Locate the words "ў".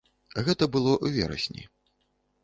1.03-1.07